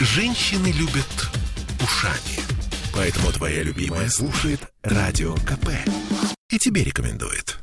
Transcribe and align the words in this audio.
Женщины 0.00 0.68
любят 0.68 1.28
ушами. 1.82 2.38
Поэтому 2.94 3.32
твоя 3.32 3.64
любимая 3.64 4.08
слушает 4.08 4.60
Радио 4.84 5.34
КП. 5.34 5.70
И 6.50 6.58
тебе 6.58 6.84
рекомендует. 6.84 7.58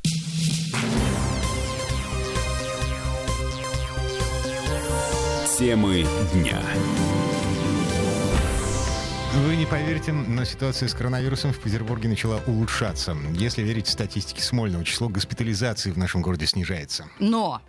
Темы 5.57 6.05
дня. 6.33 6.61
Вы 9.45 9.55
не 9.55 9.65
поверите, 9.65 10.11
но 10.11 10.43
ситуация 10.43 10.89
с 10.89 10.93
коронавирусом 10.93 11.53
в 11.53 11.59
Петербурге 11.59 12.09
начала 12.09 12.41
улучшаться. 12.47 13.15
Если 13.31 13.61
верить 13.61 13.87
статистике 13.87 14.41
Смольного, 14.41 14.83
число 14.83 15.07
госпитализаций 15.07 15.93
в 15.93 15.97
нашем 15.97 16.21
городе 16.21 16.47
снижается. 16.47 17.05
Но 17.19 17.61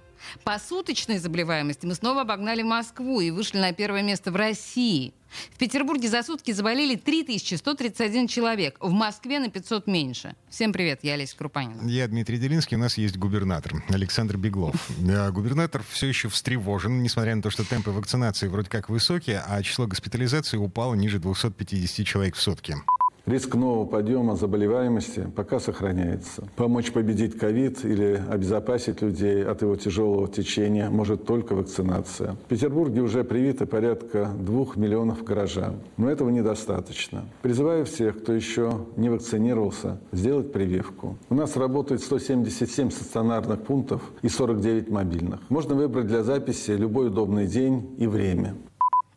по 0.44 0.58
суточной 0.58 1.18
заболеваемости 1.18 1.86
мы 1.86 1.94
снова 1.94 2.22
обогнали 2.22 2.62
Москву 2.62 3.20
и 3.20 3.30
вышли 3.30 3.58
на 3.58 3.72
первое 3.72 4.02
место 4.02 4.30
в 4.30 4.36
России. 4.36 5.14
В 5.52 5.58
Петербурге 5.58 6.08
за 6.08 6.22
сутки 6.22 6.52
заболели 6.52 6.96
3131 6.96 8.28
человек, 8.28 8.76
в 8.80 8.90
Москве 8.90 9.38
на 9.38 9.50
500 9.50 9.86
меньше. 9.86 10.34
Всем 10.48 10.72
привет, 10.72 11.00
я 11.02 11.14
Олеся 11.14 11.36
Крупанина. 11.36 11.88
Я 11.88 12.06
Дмитрий 12.08 12.38
Делинский, 12.38 12.76
у 12.76 12.80
нас 12.80 12.96
есть 12.96 13.16
губернатор 13.16 13.82
Александр 13.88 14.36
Беглов. 14.36 14.74
Губернатор 15.32 15.82
все 15.90 16.06
еще 16.06 16.28
встревожен, 16.28 17.02
несмотря 17.02 17.34
на 17.34 17.42
то, 17.42 17.50
что 17.50 17.64
темпы 17.64 17.90
вакцинации 17.90 18.48
вроде 18.48 18.70
как 18.70 18.88
высокие, 18.88 19.42
а 19.46 19.62
число 19.62 19.86
госпитализаций 19.86 20.58
упало 20.58 20.94
ниже 20.94 21.18
250 21.18 22.06
человек 22.06 22.36
в 22.36 22.40
сутки. 22.40 22.76
Риск 23.26 23.56
нового 23.56 23.86
подъема 23.86 24.36
заболеваемости 24.36 25.26
пока 25.34 25.58
сохраняется. 25.58 26.44
Помочь 26.54 26.92
победить 26.92 27.36
ковид 27.36 27.84
или 27.84 28.22
обезопасить 28.30 29.02
людей 29.02 29.44
от 29.44 29.62
его 29.62 29.74
тяжелого 29.74 30.28
течения 30.28 30.90
может 30.90 31.24
только 31.24 31.56
вакцинация. 31.56 32.34
В 32.34 32.48
Петербурге 32.48 33.00
уже 33.00 33.24
привито 33.24 33.66
порядка 33.66 34.30
двух 34.38 34.76
миллионов 34.76 35.24
горожан. 35.24 35.80
Но 35.96 36.08
этого 36.08 36.30
недостаточно. 36.30 37.24
Призываю 37.42 37.84
всех, 37.84 38.22
кто 38.22 38.32
еще 38.32 38.86
не 38.96 39.08
вакцинировался, 39.08 39.98
сделать 40.12 40.52
прививку. 40.52 41.18
У 41.28 41.34
нас 41.34 41.56
работает 41.56 42.02
177 42.02 42.90
стационарных 42.90 43.60
пунктов 43.60 44.02
и 44.22 44.28
49 44.28 44.88
мобильных. 44.88 45.40
Можно 45.48 45.74
выбрать 45.74 46.06
для 46.06 46.22
записи 46.22 46.70
любой 46.70 47.08
удобный 47.08 47.48
день 47.48 47.92
и 47.98 48.06
время. 48.06 48.54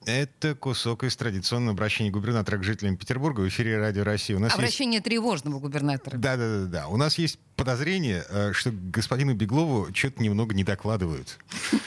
Это 0.05 0.55
кусок 0.55 1.03
из 1.03 1.15
традиционного 1.15 1.73
обращения 1.73 2.09
губернатора 2.09 2.57
к 2.57 2.63
жителям 2.63 2.97
Петербурга 2.97 3.41
в 3.41 3.47
эфире 3.49 3.77
Радио 3.77 4.03
России. 4.03 4.33
У 4.33 4.39
нас 4.39 4.53
Обращение 4.53 4.95
есть... 4.95 5.05
тревожного 5.05 5.59
губернатора. 5.59 6.17
Да, 6.17 6.37
да, 6.37 6.61
да, 6.61 6.65
да. 6.65 6.87
У 6.87 6.97
нас 6.97 7.17
есть 7.17 7.37
подозрение, 7.55 8.23
э, 8.29 8.53
что 8.53 8.71
господину 8.71 9.33
Беглову 9.33 9.93
что-то 9.93 10.23
немного 10.23 10.55
не 10.55 10.63
докладывают. 10.63 11.37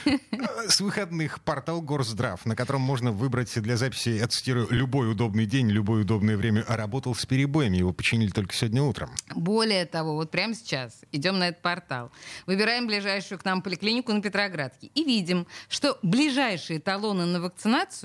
С 0.67 0.79
выходных 0.79 1.41
портал 1.41 1.81
Горздрав, 1.81 2.45
на 2.45 2.55
котором 2.55 2.81
можно 2.81 3.11
выбрать 3.11 3.59
для 3.59 3.75
записи, 3.75 4.09
я 4.09 4.27
цитирую, 4.27 4.67
любой 4.69 5.11
удобный 5.11 5.47
день, 5.47 5.69
любое 5.69 6.03
удобное 6.03 6.37
время, 6.37 6.63
работал 6.67 7.15
с 7.15 7.25
перебоями. 7.25 7.77
Его 7.77 7.91
починили 7.91 8.29
только 8.29 8.53
сегодня 8.53 8.83
утром. 8.83 9.09
Более 9.35 9.85
того, 9.85 10.13
вот 10.13 10.29
прямо 10.29 10.53
сейчас 10.53 11.01
идем 11.11 11.39
на 11.39 11.49
этот 11.49 11.61
портал, 11.63 12.11
выбираем 12.45 12.85
ближайшую 12.85 13.39
к 13.39 13.45
нам 13.45 13.61
поликлинику 13.61 14.13
на 14.13 14.21
Петроградке 14.21 14.87
и 14.93 15.03
видим, 15.03 15.47
что 15.67 15.97
ближайшие 16.03 16.79
талоны 16.79 17.25
на 17.25 17.41
вакцинацию 17.41 18.02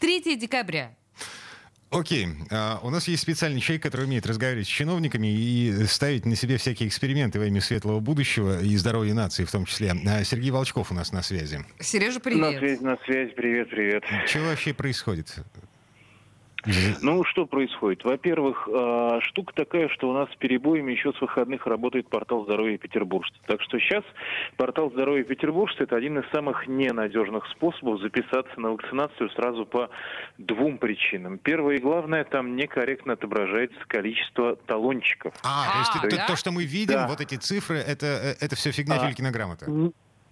3 0.00 0.36
декабря. 0.36 0.94
Окей, 1.90 2.26
а, 2.50 2.80
у 2.82 2.90
нас 2.90 3.08
есть 3.08 3.22
специальный 3.22 3.60
человек, 3.60 3.82
который 3.82 4.04
умеет 4.04 4.26
разговаривать 4.26 4.66
с 4.66 4.70
чиновниками 4.70 5.28
и 5.28 5.86
ставить 5.86 6.26
на 6.26 6.36
себе 6.36 6.58
всякие 6.58 6.86
эксперименты 6.86 7.38
во 7.38 7.46
имя 7.46 7.62
светлого 7.62 8.00
будущего 8.00 8.60
и 8.62 8.76
здоровья 8.76 9.14
нации 9.14 9.44
в 9.44 9.50
том 9.50 9.64
числе. 9.64 9.94
А, 10.06 10.22
Сергей 10.22 10.50
Волчков 10.50 10.90
у 10.90 10.94
нас 10.94 11.12
на 11.12 11.22
связи. 11.22 11.64
Сережа, 11.80 12.20
привет. 12.20 12.40
На 12.40 12.58
связи, 12.58 12.82
на 12.82 12.98
связи, 13.06 13.32
привет, 13.34 13.70
привет. 13.70 14.04
Что 14.26 14.40
вообще 14.40 14.74
происходит? 14.74 15.34
Ну, 17.02 17.24
что 17.24 17.46
происходит? 17.46 18.04
Во-первых, 18.04 18.68
э, 18.70 19.20
штука 19.22 19.54
такая, 19.54 19.88
что 19.88 20.08
у 20.10 20.12
нас 20.12 20.30
с 20.32 20.36
перебоями 20.36 20.92
еще 20.92 21.12
с 21.12 21.20
выходных 21.20 21.66
работает 21.66 22.08
портал 22.08 22.44
здоровья 22.44 22.78
петербуржца. 22.78 23.36
Так 23.46 23.60
что 23.62 23.78
сейчас 23.78 24.04
портал 24.56 24.90
здоровья 24.90 25.24
петербуржца 25.24 25.84
это 25.84 25.96
один 25.96 26.18
из 26.18 26.30
самых 26.30 26.66
ненадежных 26.66 27.46
способов 27.48 28.00
записаться 28.00 28.58
на 28.60 28.70
вакцинацию 28.72 29.30
сразу 29.30 29.64
по 29.66 29.90
двум 30.38 30.78
причинам. 30.78 31.38
Первое 31.38 31.76
и 31.76 31.80
главное, 31.80 32.24
там 32.24 32.56
некорректно 32.56 33.14
отображается 33.14 33.78
количество 33.86 34.56
талончиков. 34.56 35.34
А, 35.42 35.72
то 35.72 35.78
есть 35.78 35.90
А, 35.94 36.00
то, 36.02 36.16
да? 36.16 36.26
то, 36.26 36.36
что 36.36 36.50
мы 36.52 36.64
видим, 36.64 36.94
Да. 36.94 37.08
вот 37.08 37.20
эти 37.20 37.36
цифры, 37.36 37.78
это, 37.78 38.06
э, 38.06 38.34
это 38.40 38.56
все 38.56 38.72
фигня 38.72 38.96
А, 38.96 39.06
Филькина 39.06 39.30
грамота. 39.30 39.66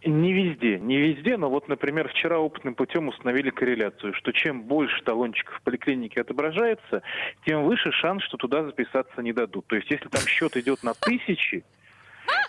Не 0.06 0.32
везде, 0.32 0.78
не 0.78 0.98
везде, 0.98 1.36
но 1.36 1.50
вот, 1.50 1.66
например, 1.68 2.08
вчера 2.08 2.38
опытным 2.38 2.76
путем 2.76 3.08
установили 3.08 3.50
корреляцию, 3.50 4.14
что 4.14 4.32
чем 4.32 4.62
больше 4.62 5.02
талончиков 5.02 5.56
в 5.56 5.62
поликлинике 5.62 6.20
отображается, 6.20 7.02
тем 7.44 7.64
выше 7.64 7.90
шанс, 7.90 8.22
что 8.22 8.36
туда 8.36 8.64
записаться 8.64 9.20
не 9.20 9.32
дадут. 9.32 9.66
То 9.66 9.74
есть, 9.74 9.90
если 9.90 10.08
там 10.08 10.22
счет 10.22 10.56
идет 10.56 10.84
на 10.84 10.94
тысячи, 10.94 11.64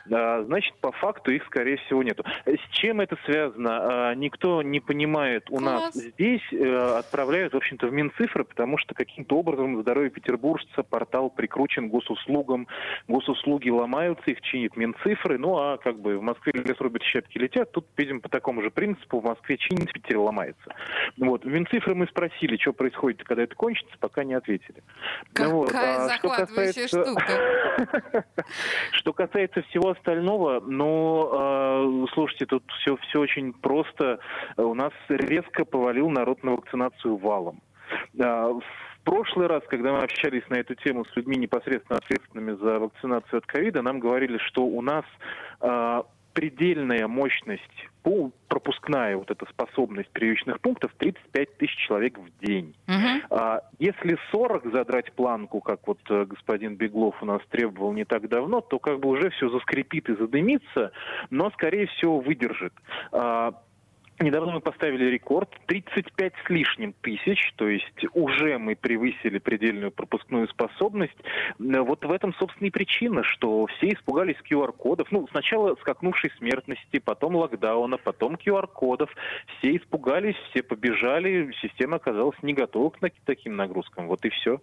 значит, 0.06 0.75
по 0.81 0.91
факту 0.91 1.31
их, 1.31 1.44
скорее 1.46 1.78
всего, 1.78 2.03
нету. 2.03 2.24
С 2.46 2.69
чем 2.72 3.02
это 3.02 3.18
связано? 3.25 4.09
А, 4.12 4.16
Никто 4.16 4.62
не 4.62 4.80
понимает 4.80 5.50
у 5.50 5.59
нас 5.59 5.94
здесь. 5.94 6.41
э, 6.52 6.97
Отправляют, 7.00 7.53
в 7.53 7.58
общем-то, 7.58 7.88
в 7.88 7.94
Минцифры, 7.94 8.44
потому 8.44 8.78
что 8.78 8.94
каким-то 8.96 9.38
образом 9.38 9.81
здоровье 9.81 10.09
петербуржца 10.09 10.84
портал 10.84 11.30
прикручен 11.30 11.90
госуслугам. 11.90 12.68
Госуслуги 13.07 13.69
ломаются, 13.69 14.31
их 14.31 14.41
чинит 14.41 14.75
Минцифры. 14.78 15.38
Ну, 15.38 15.57
а 15.57 15.78
как 15.78 16.00
бы 16.00 16.18
в 16.18 16.22
Москве 16.22 16.53
лес 16.53 16.78
рубят, 16.80 17.03
щепки 17.03 17.38
летят. 17.38 17.72
Тут, 17.72 17.86
видимо, 17.97 18.22
по 18.22 18.30
такому 18.30 18.62
же 18.62 18.69
принципу 18.72 19.19
в 19.19 19.24
Москве 19.25 19.57
чинит, 19.57 19.90
в 19.90 19.94
Питере 19.94 20.18
ломается. 20.18 20.74
Вот. 21.18 21.44
В 21.44 21.47
Минцифры 21.47 21.96
мы 21.96 22.07
спросили, 22.07 22.57
что 22.57 22.74
происходит, 22.74 23.24
когда 23.24 23.44
это 23.44 23.56
кончится, 23.56 23.96
пока 24.00 24.24
не 24.24 24.34
ответили. 24.34 24.84
Ну 25.38 25.52
вот. 25.52 25.68
Какая 25.72 25.97
А 25.97 26.09
что 26.18 26.28
захватывающая 26.30 26.84
касается- 26.88 27.12
штука. 27.12 28.25
что 28.91 29.13
касается 29.13 29.62
всего 29.63 29.87
остального, 29.90 30.59
ну, 30.59 31.30
э, 31.31 32.06
слушайте, 32.14 32.46
тут 32.46 32.64
все, 32.80 32.98
все 32.98 33.20
очень 33.20 33.53
просто. 33.53 34.20
У 34.58 34.74
нас 34.74 34.94
резко 35.09 35.66
повалил 35.66 36.09
народ 36.09 36.44
на 36.44 36.52
вакцинацию 36.52 37.18
валом. 37.18 37.62
А, 38.20 38.53
В 38.53 38.64
прошлый 39.03 39.48
раз, 39.48 39.64
когда 39.70 39.94
мы 39.94 40.00
общались 40.00 40.44
на 40.50 40.56
эту 40.56 40.75
тему 40.75 41.06
с 41.06 41.16
людьми 41.16 41.38
непосредственно 41.38 42.00
ответственными 42.00 42.58
за 42.58 42.80
вакцинацию 42.80 43.38
от 43.38 43.46
ковида, 43.46 43.81
нам 43.81 44.00
говорили, 44.00 44.38
что 44.38 44.64
у 44.64 44.81
нас 44.81 45.06
а, 45.62 46.04
предельная 46.38 47.08
мощность, 47.08 47.90
пропускная 48.48 49.18
вот 49.18 49.31
эта 49.31 49.48
способность 49.48 50.09
прививочных 50.12 50.62
пунктов 50.62 50.92
35 51.00 51.58
тысяч 51.58 51.75
человек 51.88 52.20
в 52.20 52.46
день. 52.46 52.75
Мгм. 52.86 53.24
А 53.31 53.62
Если 53.80 54.20
40 54.30 54.72
задрать 54.72 55.12
планку, 55.14 55.62
как 55.62 55.88
вот 55.88 55.98
э, 56.12 56.25
господин 56.25 56.75
Беглов 56.75 57.16
у 57.24 57.25
нас 57.25 57.42
требовал 57.50 57.92
не 57.92 58.06
так 58.06 58.30
давно, 58.30 58.62
то 58.62 58.78
как 58.78 59.00
бы 59.00 59.09
уже 59.09 59.31
все 59.31 59.50
заскрипит 59.50 60.09
и 60.09 60.16
задымится, 60.16 60.92
но, 61.31 61.50
скорее 61.50 61.88
всего, 61.88 62.20
выдержит. 62.20 62.74
А, 63.12 63.54
Недавно 64.19 64.53
мы 64.53 64.61
поставили 64.61 65.05
рекорд 65.05 65.50
35 65.67 66.33
с 66.44 66.50
лишним 66.50 66.94
тысяч, 67.01 67.53
то 67.55 67.67
есть 67.67 68.03
уже 68.13 68.57
мы 68.57 68.75
превысили 68.75 69.38
предельную 69.38 69.91
пропускную 69.91 70.47
способность. 70.47 71.17
Э, 71.59 71.81
Вот 71.81 72.03
в 72.03 72.11
этом, 72.11 72.33
собственно, 72.33 72.67
и 72.67 72.72
причина, 72.72 73.23
что 73.23 73.67
все 73.67 73.89
испугались 73.89 74.38
QR-кодов. 74.50 75.11
Ну, 75.11 75.27
сначала 75.29 75.75
скакнувшей 75.75 76.31
смертности, 76.38 76.97
потом 76.97 77.35
локдауна, 77.35 77.97
потом 77.97 78.35
QR-кодов. 78.35 79.13
Все 79.59 79.77
испугались, 79.77 80.35
все 80.50 80.63
побежали, 80.63 81.53
система 81.61 81.97
оказалась 81.97 82.41
не 82.41 82.53
готова 82.53 82.89
к 82.89 83.00
таким 83.23 83.56
нагрузкам. 83.56 84.07
Вот 84.07 84.25
и 84.25 84.29
все. 84.29 84.59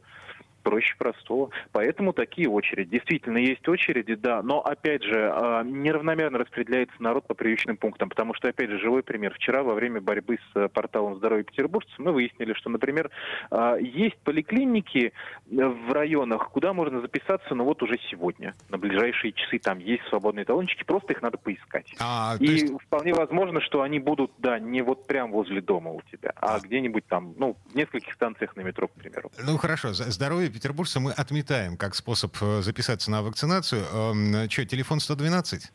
Проще 0.64 0.96
простого. 0.98 1.50
Поэтому 1.70 2.12
такие 2.12 2.48
очереди. 2.48 2.90
Действительно, 2.90 3.38
есть 3.38 3.68
очереди, 3.68 4.16
да. 4.16 4.42
Но, 4.42 4.60
опять 4.60 5.04
же, 5.04 5.30
а, 5.32 5.62
неравномерно 5.62 6.38
распределяется 6.38 6.96
народ 6.98 7.26
по 7.26 7.34
привычным 7.34 7.76
пунктам. 7.76 8.08
Потому 8.08 8.34
что, 8.34 8.48
опять 8.48 8.70
же, 8.70 8.78
живой 8.80 9.02
пример. 9.02 9.32
Вчера 9.34 9.62
во 9.62 9.74
время 9.74 10.00
борьбы 10.00 10.38
с 10.52 10.56
э, 10.56 10.68
порталом 10.68 11.16
здоровья 11.16 11.44
петербуржца 11.44 11.92
мы 11.98 12.12
выяснили, 12.12 12.54
что, 12.54 12.70
например, 12.70 13.10
а, 13.50 13.76
есть 13.76 14.16
поликлиники 14.24 15.12
э, 15.50 15.66
в 15.66 15.92
районах, 15.92 16.50
куда 16.50 16.72
можно 16.72 17.00
записаться, 17.00 17.54
ну 17.54 17.64
вот 17.64 17.82
уже 17.82 17.98
сегодня. 18.10 18.54
На 18.70 18.78
ближайшие 18.78 19.32
часы 19.32 19.58
там 19.58 19.78
есть 19.78 20.02
свободные 20.08 20.44
талончики, 20.44 20.84
просто 20.84 21.12
их 21.12 21.22
надо 21.22 21.38
поискать. 21.38 21.94
А, 22.00 22.36
И 22.40 22.46
есть 22.46 22.72
вполне 22.82 23.12
возможно, 23.12 23.60
что 23.60 23.82
они 23.82 23.98
будут, 23.98 24.32
да, 24.38 24.58
не 24.58 24.82
вот 24.82 25.06
прям 25.06 25.30
возле 25.30 25.60
дома 25.60 25.90
у 25.90 26.00
тебя, 26.10 26.32
а 26.36 26.58
где-нибудь 26.58 27.06
там, 27.06 27.34
ну, 27.36 27.56
в 27.70 27.74
нескольких 27.74 28.14
станциях 28.14 28.56
на 28.56 28.62
метро, 28.62 28.88
к 28.88 28.92
примеру. 28.92 29.30
Ну 29.44 29.56
хорошо, 29.58 29.92
здоровье 29.92 30.48
петербуржца 30.54 31.00
мы 31.00 31.10
отметаем 31.12 31.76
как 31.76 31.94
способ 31.94 32.36
э, 32.40 32.62
записаться 32.62 33.10
на 33.10 33.22
вакцинацию. 33.22 33.82
Что, 34.48 34.64
телефон 34.64 35.00
112? 35.00 35.70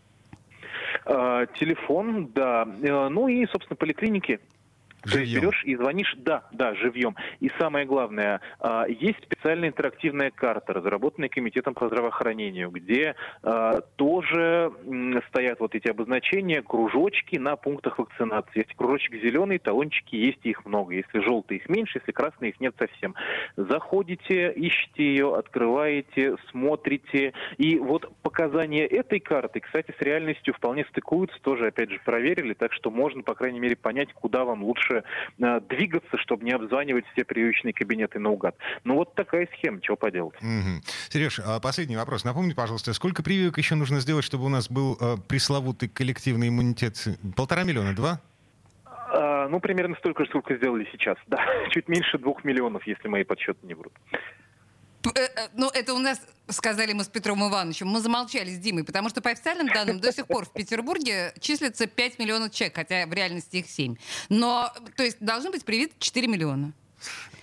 А, 1.05 1.45
телефон, 1.47 2.31
да. 2.33 2.67
Э, 2.81 3.09
Ну 3.09 3.27
и, 3.27 3.45
собственно, 3.47 3.75
поликлиники. 3.75 4.39
То 5.01 5.19
есть 5.19 5.33
берешь 5.33 5.63
и 5.63 5.75
звонишь, 5.75 6.13
да, 6.17 6.43
да, 6.51 6.75
живьем. 6.75 7.15
И 7.39 7.49
самое 7.59 7.85
главное, 7.85 8.41
а, 8.59 8.85
есть 8.87 9.23
специальная 9.23 9.69
интерактивная 9.69 10.31
карта, 10.31 10.73
разработанная 10.73 11.29
комитетом 11.29 11.73
по 11.73 11.87
здравоохранению, 11.87 12.69
где 12.69 13.15
а, 13.43 13.81
тоже 13.95 14.71
стоят 15.29 15.59
вот 15.59 15.75
эти 15.75 15.87
обозначения, 15.87 16.61
кружочки 16.61 17.37
на 17.37 17.55
пунктах 17.55 17.99
вакцинации. 17.99 18.59
Если 18.59 18.73
кружочек 18.73 19.13
зеленый, 19.13 19.59
талончики 19.59 20.15
есть, 20.15 20.39
их 20.43 20.65
много. 20.65 20.93
Если 20.93 21.19
желтый, 21.21 21.57
их 21.57 21.69
меньше, 21.69 21.99
если 21.99 22.11
красный, 22.11 22.49
их 22.49 22.59
нет 22.59 22.75
совсем. 22.77 23.15
Заходите, 23.55 24.51
ищите 24.55 25.03
ее, 25.03 25.35
открываете, 25.35 26.35
смотрите. 26.51 27.33
И 27.57 27.77
вот 27.77 28.11
показания 28.21 28.85
этой 28.85 29.19
карты, 29.19 29.61
кстати, 29.61 29.93
с 29.97 30.01
реальностью 30.01 30.53
вполне 30.53 30.85
стыкуются, 30.85 31.39
тоже, 31.41 31.67
опять 31.67 31.89
же, 31.89 31.99
проверили, 32.03 32.53
так 32.53 32.73
что 32.73 32.91
можно, 32.91 33.23
по 33.23 33.35
крайней 33.35 33.59
мере, 33.59 33.75
понять, 33.75 34.11
куда 34.13 34.43
вам 34.43 34.63
лучше 34.63 34.88
э, 34.95 35.61
двигаться, 35.69 36.17
чтобы 36.17 36.45
не 36.45 36.51
обзванивать 36.51 37.05
все 37.13 37.23
привычные 37.23 37.73
кабинеты 37.73 38.19
наугад. 38.19 38.55
Ну 38.83 38.95
вот 38.95 39.15
такая 39.15 39.47
схема, 39.53 39.81
чего 39.81 39.95
поделать. 39.97 40.35
Угу. 40.41 40.81
Сереж, 41.09 41.39
а 41.39 41.59
последний 41.59 41.97
вопрос. 41.97 42.23
Напомни, 42.23 42.53
пожалуйста, 42.53 42.93
сколько 42.93 43.23
прививок 43.23 43.57
еще 43.57 43.75
нужно 43.75 43.99
сделать, 43.99 44.25
чтобы 44.25 44.45
у 44.45 44.49
нас 44.49 44.69
был 44.69 44.97
э, 44.99 45.17
пресловутый 45.27 45.89
коллективный 45.89 46.49
иммунитет? 46.49 46.95
Полтора 47.35 47.63
миллиона, 47.63 47.95
два? 47.95 48.21
А, 49.11 49.47
ну, 49.47 49.59
примерно 49.59 49.95
столько 49.95 50.23
же, 50.23 50.29
сколько 50.29 50.55
сделали 50.55 50.87
сейчас. 50.91 51.17
Да, 51.27 51.39
чуть 51.69 51.87
меньше 51.87 52.17
двух 52.17 52.43
миллионов, 52.43 52.85
если 52.87 53.07
мои 53.07 53.23
подсчеты 53.23 53.59
не 53.67 53.73
врут. 53.73 53.93
Э, 55.03 55.09
э, 55.15 55.47
ну, 55.53 55.69
это 55.69 55.93
у 55.93 55.99
нас 55.99 56.19
сказали 56.47 56.93
мы 56.93 57.03
с 57.03 57.07
Петром 57.07 57.47
Ивановичем. 57.47 57.87
Мы 57.87 58.01
замолчали 58.01 58.53
с 58.53 58.57
Димой, 58.57 58.83
потому 58.83 59.09
что 59.09 59.21
по 59.21 59.29
официальным 59.29 59.67
данным 59.67 59.99
до 59.99 60.11
сих 60.11 60.27
пор 60.27 60.45
в 60.45 60.51
Петербурге 60.51 61.33
числится 61.39 61.87
5 61.87 62.19
миллионов 62.19 62.51
человек, 62.51 62.75
хотя 62.75 63.05
в 63.05 63.13
реальности 63.13 63.57
их 63.57 63.69
7. 63.69 63.95
Но, 64.29 64.73
то 64.95 65.03
есть, 65.03 65.17
должны 65.19 65.51
быть 65.51 65.63
привиты 65.63 65.93
4 65.99 66.27
миллиона. 66.27 66.73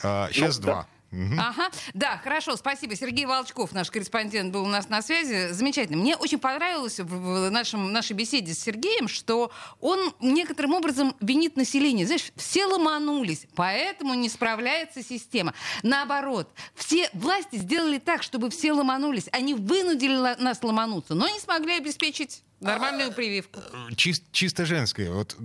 А, 0.03 0.29
сейчас 0.32 0.58
ну, 0.58 0.64
2. 0.64 0.75
Да. 0.75 0.87
Угу. 1.12 1.35
Ага, 1.38 1.70
да, 1.94 2.19
хорошо, 2.19 2.56
спасибо. 2.56 2.97
Сергей 2.97 3.26
Волчков, 3.26 3.73
наш 3.73 3.91
корреспондент, 3.91 4.53
был 4.53 4.64
у 4.64 4.69
нас 4.69 4.88
на 4.88 5.03
связи. 5.03 5.53
Замечательно. 5.53 5.99
Мне 5.99 6.17
очень 6.17 6.38
понравилось 6.38 6.99
в 6.99 7.50
нашем, 7.50 7.93
нашей 7.93 8.14
беседе 8.14 8.55
с 8.55 8.58
Сергеем, 8.58 9.08
что 9.08 9.50
он 9.81 10.12
некоторым 10.20 10.75
образом 10.75 11.14
винит 11.20 11.56
население. 11.56 12.06
Знаешь, 12.06 12.32
все 12.37 12.67
ломанулись, 12.67 13.47
поэтому 13.55 14.14
не 14.14 14.29
справляется 14.29 15.03
система. 15.03 15.55
Наоборот, 15.82 16.50
все 16.75 17.09
власти 17.12 17.56
сделали 17.56 17.99
так, 17.99 18.23
чтобы 18.23 18.50
все 18.50 18.73
ломанулись. 18.73 19.29
Они 19.32 19.55
вынудили 19.55 20.17
нас 20.43 20.62
ломануться, 20.62 21.14
но 21.14 21.29
не 21.29 21.38
смогли 21.38 21.75
обеспечить 21.75 22.43
Нормальную 22.61 23.12
прививку. 23.12 23.61
Чис, 23.97 24.23
чисто 24.32 24.64
женская. 24.64 25.11
Вот, 25.11 25.37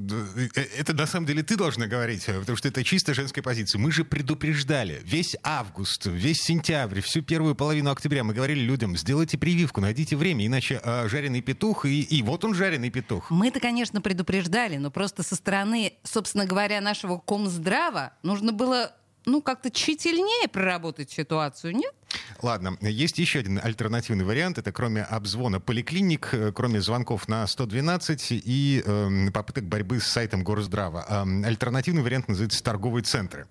э, 0.46 0.64
это 0.78 0.94
на 0.94 1.06
самом 1.06 1.26
деле 1.28 1.44
ты 1.44 1.58
должна 1.58 1.88
говорить, 1.88 2.24
э, 2.28 2.40
потому 2.40 2.56
что 2.56 2.70
это 2.70 2.86
чисто 2.86 3.14
женская 3.14 3.42
позиция. 3.42 3.80
Мы 3.80 3.92
же 3.92 4.06
предупреждали 4.06 5.02
весь 5.04 5.36
август, 5.44 6.06
весь 6.06 6.42
сентябрь, 6.42 7.02
всю 7.02 7.22
первую 7.22 7.56
половину 7.56 7.92
октября 7.92 8.24
мы 8.24 8.34
говорили 8.34 8.62
людям, 8.62 8.96
сделайте 8.96 9.38
прививку, 9.38 9.82
найдите 9.82 10.16
время, 10.16 10.48
иначе 10.48 10.80
а, 10.84 11.10
жареный 11.10 11.42
петух, 11.42 11.86
и, 11.86 12.02
и 12.02 12.22
вот 12.24 12.46
он 12.46 12.56
жареный 12.56 12.90
петух. 12.90 13.30
Мы-то, 13.30 13.60
конечно, 13.60 14.02
предупреждали, 14.02 14.78
но 14.78 14.90
просто 14.90 15.22
со 15.22 15.36
стороны, 15.36 15.94
собственно 16.04 16.46
говоря, 16.46 16.80
нашего 16.80 17.18
комздрава 17.18 18.14
нужно 18.24 18.54
было 18.54 18.96
ну, 19.26 19.42
как-то 19.42 19.70
тщательнее 19.70 20.48
проработать 20.48 21.12
ситуацию, 21.12 21.76
нет? 21.76 21.94
Ладно, 22.42 22.78
есть 22.82 23.20
еще 23.20 23.40
один 23.40 23.60
альтернативный 23.64 24.26
вариант. 24.26 24.58
Это 24.58 24.72
кроме 24.72 25.04
обзвона 25.04 25.60
поликлиник, 25.60 26.34
э, 26.34 26.52
кроме 26.52 26.82
звонков 26.82 27.28
на 27.28 27.46
112 27.46 28.32
и 28.32 28.84
э, 28.84 29.32
попыток 29.32 29.66
борьбы 29.66 30.00
с 30.00 30.08
сайтом 30.08 30.44
Горздрава. 30.44 31.06
Э, 31.08 31.46
альтернативный 31.46 32.02
вариант 32.02 32.28
называется 32.28 32.64
торговые 32.64 33.04
центры. 33.04 33.46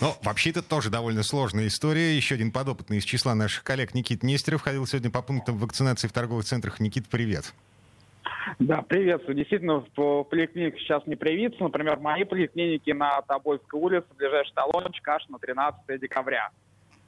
Но 0.00 0.16
вообще 0.22 0.50
это 0.50 0.62
тоже 0.62 0.90
довольно 0.90 1.22
сложная 1.22 1.66
история. 1.66 2.16
Еще 2.16 2.34
один 2.34 2.50
подопытный 2.50 2.98
из 2.98 3.04
числа 3.04 3.34
наших 3.34 3.62
коллег 3.64 3.94
Никит 3.94 4.22
Нестеров 4.22 4.62
ходил 4.62 4.86
сегодня 4.86 5.10
по 5.10 5.22
пунктам 5.22 5.58
вакцинации 5.58 6.08
в 6.08 6.12
торговых 6.12 6.44
центрах. 6.44 6.80
Никит, 6.80 7.08
привет. 7.08 7.54
Да, 8.58 8.82
приветствую. 8.82 9.36
Действительно, 9.36 9.84
в 9.96 10.24
поликлиниках 10.24 10.80
сейчас 10.80 11.06
не 11.06 11.16
привиться. 11.16 11.62
Например, 11.62 11.98
мои 11.98 12.24
поликлиники 12.24 12.90
на 12.90 13.22
Тобольской 13.22 13.80
улице, 13.80 14.06
ближайший 14.16 14.52
талончик 14.54 15.06
аж 15.08 15.28
на 15.28 15.38
13 15.38 16.00
декабря. 16.00 16.50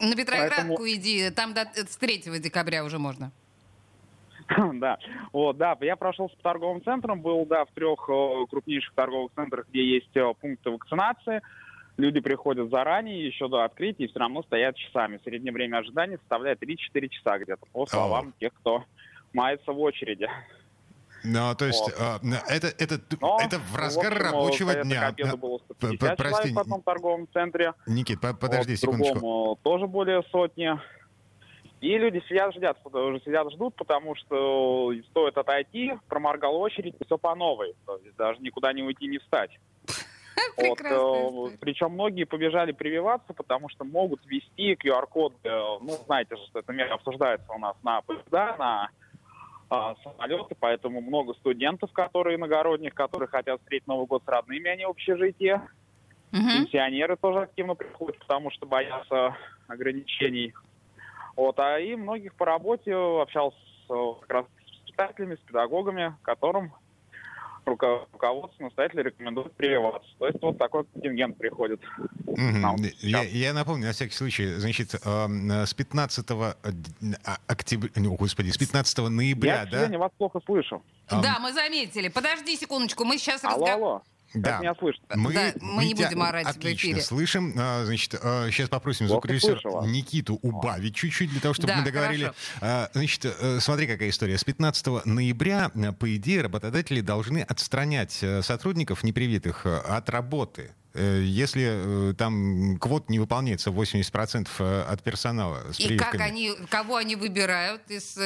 На 0.01 0.17
Петроградку 0.17 0.77
Поэтому... 0.77 0.89
иди, 0.89 1.31
там 1.31 1.55
до, 1.55 1.63
с 1.75 1.97
3 1.97 2.41
декабря 2.41 2.85
уже 2.85 2.99
можно. 2.99 3.31
Да, 4.75 4.99
вот, 5.33 5.57
да, 5.57 5.77
я 5.81 5.97
прошел 5.97 6.29
по 6.29 6.37
торговым 6.43 6.83
центрам, 6.83 7.21
был, 7.21 7.47
да, 7.47 7.65
в 7.65 7.71
трех 7.73 7.99
крупнейших 8.51 8.93
торговых 8.95 9.33
центрах, 9.35 9.67
где 9.71 9.85
есть 9.85 10.13
пункты 10.41 10.71
вакцинации. 10.71 11.41
Люди 11.97 12.21
приходят 12.21 12.71
заранее, 12.71 13.27
еще 13.27 13.49
до 13.49 13.63
открытия, 13.65 14.05
и 14.05 14.09
все 14.09 14.19
равно 14.19 14.43
стоят 14.43 14.77
часами. 14.77 15.21
Среднее 15.25 15.53
время 15.53 15.79
ожидания 15.79 16.19
составляет 16.19 16.61
3-4 16.61 17.09
часа 17.09 17.39
где-то, 17.39 17.65
по 17.73 17.87
словам 17.87 18.35
тех, 18.41 18.53
кто 18.53 18.85
мается 19.33 19.73
в 19.73 19.81
очереди. 19.81 20.29
Ну, 21.25 21.55
то 21.55 21.65
есть 21.65 21.81
вот. 21.81 21.95
а, 21.99 22.21
это, 22.49 22.67
это, 22.79 23.01
Но, 23.21 23.39
это 23.41 23.59
в 23.59 23.75
разгар 23.75 24.13
в 24.13 24.17
общем, 24.17 24.27
рабочего 24.27 24.75
дня. 24.75 25.11
К 25.13 25.37
было 25.37 25.59
150 25.59 26.17
Прости, 26.17 26.53
в 26.53 26.59
одном 26.59 26.83
торговом 26.83 27.27
центре. 27.33 27.73
Никит, 27.87 28.21
подожди 28.21 28.73
вот, 28.73 28.79
секундочку. 28.79 29.15
Другому 29.15 29.59
тоже 29.63 29.87
более 29.87 30.23
сотни. 30.31 30.79
И 31.81 31.99
люди 31.99 32.23
сидят, 32.29 32.55
ждят, 32.55 32.79
уже 32.85 33.21
сидят, 33.21 33.51
ждут, 33.53 33.75
потому 33.77 34.15
что 34.17 34.93
стоит 35.11 35.37
отойти, 35.37 35.93
проморгал 36.09 36.57
очередь, 36.57 36.95
все 37.05 37.19
по 37.19 37.35
новой. 37.35 37.75
То 37.85 37.99
есть 38.03 38.17
даже 38.17 38.41
никуда 38.41 38.73
не 38.73 38.83
уйти, 38.83 39.07
не 39.07 39.19
встать. 39.19 39.51
Вот, 40.57 40.81
э, 40.81 41.57
причем 41.61 41.93
многие 41.93 42.25
побежали 42.25 42.71
прививаться, 42.71 43.33
потому 43.33 43.69
что 43.69 43.85
могут 43.85 44.25
ввести 44.25 44.75
QR-код. 44.75 45.33
Э, 45.43 45.51
ну, 45.81 45.97
знаете, 46.07 46.37
что 46.37 46.61
эта 46.61 46.73
мера 46.73 46.95
обсуждается 46.95 47.51
у 47.53 47.59
нас 47.59 47.75
на 47.83 48.03
поезда, 48.03 48.55
на 48.57 48.91
а, 49.75 49.97
самолеты, 50.03 50.55
поэтому 50.59 51.01
много 51.01 51.35
студентов, 51.35 51.93
которые 51.93 52.37
иногородних, 52.37 52.95
которые 52.95 53.29
хотят 53.29 53.61
встретить 53.61 53.87
Новый 53.87 54.07
год 54.07 54.23
с 54.25 54.29
родными, 54.29 54.69
они 54.69 54.85
в 54.85 54.91
общежитии. 54.91 55.55
Угу. 56.33 56.65
Пенсионеры 56.65 57.17
тоже 57.17 57.41
активно 57.41 57.75
приходят, 57.75 58.19
потому 58.19 58.51
что 58.51 58.67
боятся 58.67 59.37
ограничений. 59.69 60.53
Вот, 61.37 61.59
а 61.59 61.79
и 61.79 61.97
многих 61.97 62.35
по 62.35 62.47
работе 62.47 62.95
общался 62.95 63.57
с, 63.87 64.21
как 64.21 64.31
раз 64.31 64.47
с 64.47 64.81
воспитателями, 64.81 65.35
с 65.35 65.41
педагогами, 65.41 66.15
которым 66.23 66.73
руководство 67.67 68.65
настоятельно 68.65 69.01
рекомендует 69.01 69.53
прививаться. 69.55 70.09
То 70.19 70.27
есть 70.27 70.41
вот 70.43 70.59
такой 70.59 70.85
контингент 70.85 71.39
приходит. 71.39 71.81
Mm-hmm. 72.27 72.95
Я, 73.01 73.23
я 73.23 73.53
напомню, 73.53 73.87
на 73.87 73.93
всякий 73.93 74.15
случай, 74.15 74.55
значит, 74.55 74.95
э, 74.95 75.67
с 75.67 75.75
15 75.75 76.31
а, 76.31 77.37
октября, 77.47 77.91
ну, 77.97 78.15
господи, 78.15 78.51
с 78.51 78.59
15 78.59 78.99
ноября, 79.11 79.61
я, 79.61 79.67
да? 79.67 79.87
Я 79.87 79.99
вас 79.99 80.13
плохо 80.17 80.41
слышу. 80.45 80.83
Да, 81.11 81.39
мы 81.41 81.53
заметили. 81.53 82.09
Подожди 82.09 82.57
секундочку, 82.57 83.05
мы 83.05 83.19
сейчас 83.19 83.45
алло, 83.45 83.55
разговариваем. 83.55 83.85
Алло. 83.85 84.03
Да. 84.35 84.59
меня 84.59 84.75
слышно. 84.79 85.05
Мы, 85.15 85.33
да, 85.33 85.53
мы, 85.61 85.73
мы 85.75 85.85
не 85.85 85.95
будем 85.95 86.23
орать 86.23 86.47
отлично 86.47 86.71
в 86.71 86.75
эфире. 86.75 87.01
слышим. 87.01 87.55
А, 87.57 87.85
значит, 87.85 88.13
сейчас 88.13 88.69
попросим 88.69 89.09
звукорежиссера 89.09 89.87
Никиту 89.87 90.39
убавить 90.43 90.95
чуть-чуть, 90.95 91.31
для 91.31 91.41
того, 91.41 91.55
чтобы 91.55 91.69
да, 91.69 91.79
мы 91.79 91.85
договорили. 91.85 92.33
Хорошо. 92.61 92.91
Значит, 92.93 93.37
э, 93.41 93.61
смотри, 93.61 93.87
какая 93.87 94.11
история. 94.11 94.39
С 94.39 94.45
15 94.45 95.05
ноября, 95.05 95.71
э, 95.75 95.93
по 95.93 96.17
идее, 96.17 96.43
работодатели 96.43 97.01
должны 97.01 97.41
отстранять 97.41 98.19
э, 98.23 98.43
сотрудников 98.43 99.03
непривитых 99.05 99.67
от 99.67 100.11
работы. 100.11 100.73
Э, 100.95 101.23
если 101.25 102.11
э, 102.11 102.15
там 102.15 102.79
квот 102.79 103.11
не 103.11 103.19
выполняется 103.19 103.71
80% 103.71 104.49
э, 104.61 104.83
от 104.83 105.03
персонала 105.03 105.73
с 105.73 105.81
И 105.81 105.97
как 105.97 106.15
они, 106.15 106.53
кого 106.71 106.97
они 106.97 107.17
выбирают 107.17 107.83
из 107.89 108.17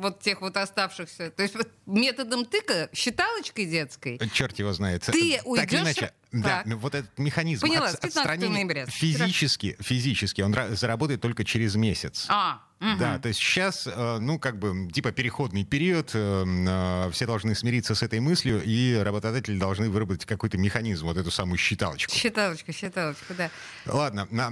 вот 0.00 0.20
тех 0.20 0.42
вот 0.42 0.58
оставшихся? 0.58 1.30
То 1.30 1.42
есть 1.42 1.56
методом 1.86 2.44
тыка, 2.44 2.90
считалочкой 2.92 3.64
детской? 3.64 4.20
Черт 4.34 4.58
его 4.58 4.74
знает. 4.74 5.04
Ты 5.04 5.40
уйдешь... 5.44 5.64
Так 5.64 5.72
или 5.72 5.80
иначе, 5.80 6.12
да, 6.32 6.62
ну, 6.66 6.76
вот 6.76 6.94
этот 6.94 7.18
механизм 7.18 7.66
Поняла, 7.66 7.88
от, 7.88 8.04
отстранения 8.04 8.86
физически, 8.86 9.76
физически 9.80 10.42
он 10.42 10.54
заработает 10.76 11.22
только 11.22 11.44
через 11.44 11.76
месяц. 11.76 12.26
А, 12.28 12.60
угу. 12.82 12.98
Да, 12.98 13.18
то 13.18 13.28
есть 13.28 13.40
сейчас, 13.40 13.86
э, 13.86 14.18
ну, 14.20 14.38
как 14.38 14.58
бы, 14.58 14.90
типа 14.90 15.12
переходный 15.12 15.64
период, 15.64 16.10
э, 16.14 16.44
э, 16.44 17.10
все 17.10 17.26
должны 17.26 17.54
смириться 17.54 17.94
с 17.94 18.02
этой 18.02 18.20
мыслью, 18.20 18.60
и 18.64 18.96
работодатели 18.96 19.58
должны 19.58 19.88
выработать 19.88 20.26
какой-то 20.26 20.58
механизм, 20.58 21.06
вот 21.06 21.16
эту 21.16 21.30
самую 21.30 21.58
считалочку. 21.58 22.12
Считалочку, 22.12 22.72
считалочку, 22.72 23.34
да. 23.34 23.50
Ладно, 23.86 24.26
на, 24.30 24.50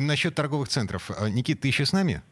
насчет 0.00 0.34
торговых 0.34 0.68
центров. 0.68 1.10
Никит, 1.30 1.60
ты 1.60 1.68
еще 1.68 1.84
с 1.84 1.92
нами? 1.92 2.22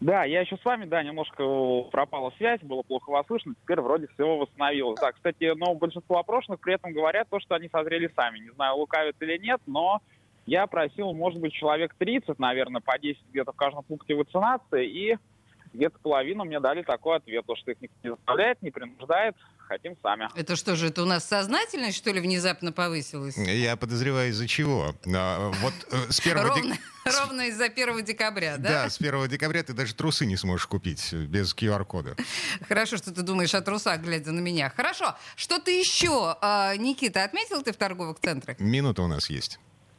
Да, 0.00 0.24
я 0.24 0.42
еще 0.42 0.58
с 0.58 0.64
вами, 0.64 0.84
да, 0.84 1.02
немножко 1.02 1.42
пропала 1.90 2.30
связь, 2.36 2.60
было 2.60 2.82
плохо 2.82 3.10
вас 3.10 3.26
слышно, 3.26 3.54
теперь 3.62 3.80
вроде 3.80 4.08
все 4.08 4.36
восстановилось. 4.36 5.00
Да, 5.00 5.12
кстати, 5.12 5.56
но 5.56 5.74
большинство 5.74 6.18
опрошенных 6.18 6.60
при 6.60 6.74
этом 6.74 6.92
говорят 6.92 7.28
то, 7.30 7.40
что 7.40 7.54
они 7.54 7.68
созрели 7.70 8.10
сами. 8.14 8.40
Не 8.40 8.50
знаю, 8.50 8.76
лукавят 8.76 9.16
или 9.20 9.38
нет, 9.38 9.60
но 9.66 10.02
я 10.46 10.66
просил, 10.66 11.12
может 11.12 11.40
быть, 11.40 11.52
человек 11.52 11.94
30, 11.98 12.38
наверное, 12.38 12.80
по 12.80 12.98
10 12.98 13.20
где-то 13.30 13.52
в 13.52 13.56
каждом 13.56 13.82
пункте 13.84 14.14
вакцинации, 14.14 14.86
и 14.88 15.18
где-то 15.74 15.98
половину 15.98 16.44
мне 16.44 16.58
дали 16.60 16.82
такой 16.82 17.16
ответ, 17.18 17.44
то, 17.46 17.54
что 17.56 17.72
их 17.72 17.80
никто 17.80 17.96
не 18.02 18.10
заставляет, 18.10 18.62
не 18.62 18.70
принуждает, 18.70 19.34
хотим 19.58 19.94
сами. 20.02 20.28
Это 20.34 20.56
что 20.56 20.74
же, 20.76 20.86
это 20.88 21.02
у 21.02 21.06
нас 21.06 21.24
сознательность, 21.28 21.96
что 21.98 22.12
ли, 22.12 22.20
внезапно 22.20 22.72
повысилась? 22.72 23.36
Я 23.36 23.76
подозреваю, 23.76 24.30
из-за 24.30 24.46
чего. 24.46 24.94
А, 25.14 25.50
Вот 25.60 25.74
э, 25.90 26.10
с 26.12 26.20
1 26.20 26.34
дек- 26.34 26.46
Ровно, 26.46 26.76
ровно 27.04 27.40
из-за 27.48 27.64
1 27.66 28.04
декабря, 28.04 28.56
да? 28.56 28.68
Да, 28.84 28.88
с 28.90 28.98
1 29.00 29.28
декабря 29.28 29.62
ты 29.64 29.74
даже 29.74 29.94
трусы 29.94 30.24
не 30.24 30.36
сможешь 30.36 30.66
купить 30.66 31.12
без 31.12 31.54
QR-кода. 31.54 32.16
Хорошо, 32.68 32.96
что 32.96 33.12
ты 33.12 33.20
думаешь 33.22 33.54
о 33.54 33.60
трусах, 33.60 34.00
глядя 34.00 34.30
на 34.32 34.40
меня. 34.40 34.70
Хорошо. 34.74 35.14
Что 35.34 35.58
ты 35.60 35.78
еще, 35.78 36.36
а, 36.40 36.74
Никита, 36.76 37.24
отметил 37.24 37.62
ты 37.62 37.72
в 37.72 37.76
торговых 37.76 38.18
центрах? 38.20 38.58
Минута 38.60 39.02
у 39.02 39.08
нас 39.08 39.28
есть. 39.28 39.58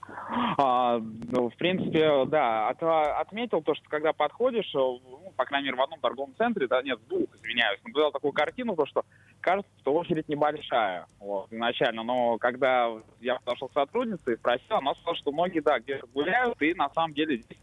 А, 0.10 1.00
ну, 1.00 1.50
в 1.50 1.56
принципе, 1.56 2.26
да, 2.26 2.70
от- 2.70 2.82
отметил 3.22 3.62
то, 3.62 3.76
что 3.76 3.90
когда 3.90 4.14
подходишь, 4.14 4.74
э, 4.74 4.78
ну, 4.78 5.34
по 5.36 5.46
крайней 5.46 5.66
мере, 5.68 5.78
в 5.78 5.82
одном 5.82 6.00
торговом 6.00 6.34
центре, 6.38 6.68
да, 6.68 6.82
нет, 6.82 7.00
в 7.00 7.08
двух, 7.08 7.28
извиняюсь, 7.36 7.80
наблюдал 7.84 8.12
такую 8.12 8.32
картину, 8.34 8.76
то, 8.76 8.86
что 8.86 9.04
кажется, 9.42 9.72
что 9.82 9.94
очередь 9.94 10.30
небольшая, 10.30 11.06
вот, 11.20 11.52
изначально, 11.52 12.04
но 12.04 12.38
когда 12.38 12.90
я 13.20 13.36
подошел 13.36 13.68
к 13.68 13.74
сотруднице 13.74 14.34
и 14.34 14.38
спросил, 14.38 14.78
она 14.78 14.94
сказала, 14.96 15.16
что 15.18 15.32
многие, 15.32 15.60
да, 15.60 15.80
где-то 15.80 16.08
гуляют, 16.14 16.62
и 16.62 16.74
на 16.74 16.90
самом 16.90 17.14
деле 17.14 17.38
здесь, 17.38 17.60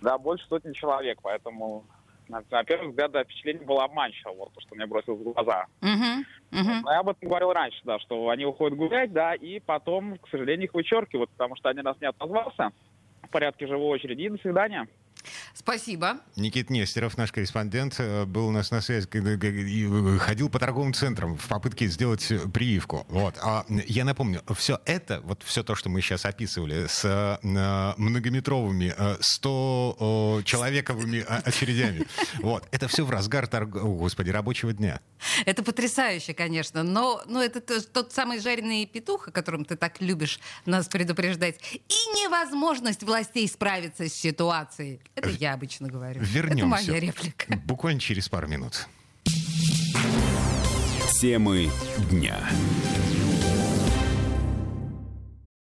да, 0.00 0.18
больше 0.18 0.46
сотни 0.46 0.72
человек, 0.72 1.18
поэтому, 1.22 1.84
на, 2.28 2.42
на 2.50 2.64
первый 2.64 2.88
взгляд, 2.88 3.10
да, 3.12 3.24
впечатление 3.24 3.64
было 3.64 3.84
обманчиво, 3.84 4.32
вот, 4.32 4.52
то, 4.52 4.60
что 4.60 4.74
мне 4.74 4.86
бросилось 4.86 5.20
в 5.20 5.32
глаза. 5.32 5.66
Мгм, 5.80 6.24
мгм. 6.50 6.80
Но 6.82 6.92
я 6.92 7.00
об 7.00 7.08
этом 7.08 7.28
говорил 7.28 7.52
раньше, 7.52 7.80
да, 7.84 7.98
что 7.98 8.28
они 8.28 8.44
уходят 8.44 8.76
гулять, 8.76 9.12
да, 9.12 9.34
и 9.34 9.60
потом, 9.60 10.18
к 10.18 10.28
сожалению, 10.28 10.66
их 10.66 10.74
вычеркивают, 10.74 11.30
потому 11.30 11.56
что 11.56 11.68
один 11.68 11.86
раз 11.86 11.96
не 12.00 12.08
отозвался 12.08 12.70
в 13.22 13.30
порядке 13.30 13.66
живой 13.66 13.88
очереди, 13.88 14.22
и 14.22 14.28
до 14.28 14.38
свидания. 14.38 14.86
Спасибо. 15.66 16.20
Никит 16.36 16.70
Нестеров, 16.70 17.18
наш 17.18 17.32
корреспондент, 17.32 17.96
э, 17.98 18.24
был 18.24 18.46
у 18.46 18.50
нас 18.52 18.70
на 18.70 18.80
связи 18.80 19.08
э, 19.12 20.18
ходил 20.18 20.48
по 20.48 20.60
торговым 20.60 20.94
центрам 20.94 21.36
в 21.36 21.48
попытке 21.48 21.88
сделать 21.88 22.30
э, 22.30 22.38
прививку. 22.38 23.04
Вот. 23.08 23.34
А 23.42 23.66
я 23.68 24.04
напомню, 24.04 24.42
все 24.54 24.78
это, 24.84 25.20
вот 25.24 25.42
все 25.42 25.64
то, 25.64 25.74
что 25.74 25.88
мы 25.88 26.02
сейчас 26.02 26.24
описывали, 26.24 26.86
с 26.86 27.40
многометровыми, 27.42 28.94
э, 28.96 29.16
100 29.18 30.42
человековыми 30.44 31.24
очередями, 31.26 32.06
вот, 32.38 32.62
это 32.70 32.86
все 32.86 33.04
в 33.04 33.10
разгар 33.10 33.48
торг... 33.48 33.74
О, 33.74 33.96
господи, 33.96 34.30
рабочего 34.30 34.72
дня. 34.72 35.00
Это 35.46 35.64
потрясающе, 35.64 36.32
конечно, 36.32 36.84
но, 36.84 37.24
но 37.26 37.42
это 37.42 37.60
то- 37.60 37.82
тот 37.82 38.12
самый 38.12 38.38
жареный 38.38 38.86
петух, 38.86 39.26
о 39.26 39.30
котором 39.32 39.64
ты 39.64 39.74
так 39.74 40.00
любишь 40.00 40.38
нас 40.64 40.86
предупреждать, 40.86 41.58
и 41.72 42.20
невозможность 42.20 43.02
властей 43.02 43.48
справиться 43.48 44.08
с 44.08 44.12
ситуацией. 44.12 45.00
Это 45.16 45.30
я 45.30 45.55
обычно 45.56 45.88
говорю. 45.88 46.20
Это 46.20 46.30
Вернемся. 46.30 46.66
моя 46.66 47.00
реплика. 47.00 47.56
Буквально 47.64 47.98
через 48.00 48.28
пару 48.28 48.46
минут. 48.46 48.86
Темы 51.20 51.70
дня. 52.10 52.38